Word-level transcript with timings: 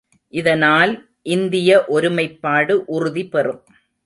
இதனால் 0.33 0.93
இந்திய 1.21 1.85
ஒருமைப்பாடு 1.87 2.85
உறுதி 2.85 3.23
பெறும். 3.27 3.61